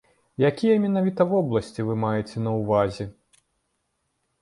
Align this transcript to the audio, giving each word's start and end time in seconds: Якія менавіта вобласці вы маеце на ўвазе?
Якія 0.49 0.77
менавіта 0.85 1.27
вобласці 1.35 1.87
вы 1.91 1.99
маеце 2.07 2.37
на 2.49 2.57
ўвазе? 2.59 3.11